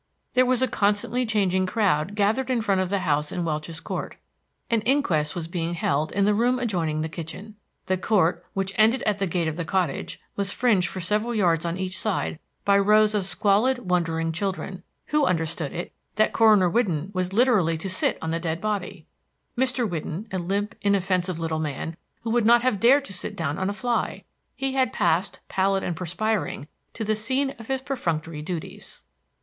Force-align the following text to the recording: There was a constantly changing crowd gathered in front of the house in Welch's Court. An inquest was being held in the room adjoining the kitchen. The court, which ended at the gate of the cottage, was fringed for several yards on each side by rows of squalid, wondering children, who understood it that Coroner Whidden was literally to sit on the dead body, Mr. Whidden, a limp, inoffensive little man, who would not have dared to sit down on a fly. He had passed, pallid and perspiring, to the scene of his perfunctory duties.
There 0.33 0.47
was 0.47 0.63
a 0.63 0.67
constantly 0.67 1.27
changing 1.27 1.67
crowd 1.67 2.15
gathered 2.15 2.49
in 2.49 2.63
front 2.63 2.81
of 2.81 2.89
the 2.89 3.01
house 3.01 3.31
in 3.31 3.45
Welch's 3.45 3.79
Court. 3.79 4.15
An 4.67 4.81
inquest 4.81 5.35
was 5.35 5.47
being 5.47 5.75
held 5.75 6.11
in 6.11 6.25
the 6.25 6.33
room 6.33 6.57
adjoining 6.57 7.01
the 7.01 7.07
kitchen. 7.07 7.55
The 7.85 7.99
court, 7.99 8.43
which 8.55 8.73
ended 8.77 9.03
at 9.03 9.19
the 9.19 9.27
gate 9.27 9.47
of 9.47 9.57
the 9.57 9.63
cottage, 9.63 10.19
was 10.35 10.51
fringed 10.51 10.87
for 10.89 11.01
several 11.01 11.35
yards 11.35 11.65
on 11.65 11.77
each 11.77 11.99
side 11.99 12.39
by 12.65 12.79
rows 12.79 13.13
of 13.13 13.27
squalid, 13.27 13.91
wondering 13.91 14.31
children, 14.31 14.81
who 15.09 15.25
understood 15.25 15.71
it 15.71 15.93
that 16.15 16.33
Coroner 16.33 16.67
Whidden 16.67 17.11
was 17.13 17.31
literally 17.31 17.77
to 17.77 17.87
sit 17.87 18.17
on 18.23 18.31
the 18.31 18.39
dead 18.39 18.59
body, 18.59 19.05
Mr. 19.55 19.87
Whidden, 19.87 20.27
a 20.31 20.39
limp, 20.39 20.73
inoffensive 20.81 21.39
little 21.39 21.59
man, 21.59 21.95
who 22.23 22.31
would 22.31 22.45
not 22.47 22.63
have 22.63 22.79
dared 22.79 23.05
to 23.05 23.13
sit 23.13 23.35
down 23.35 23.59
on 23.59 23.69
a 23.69 23.71
fly. 23.73 24.23
He 24.55 24.71
had 24.73 24.93
passed, 24.93 25.41
pallid 25.47 25.83
and 25.83 25.95
perspiring, 25.95 26.67
to 26.95 27.03
the 27.03 27.15
scene 27.15 27.51
of 27.59 27.67
his 27.67 27.83
perfunctory 27.83 28.41
duties. 28.41 29.01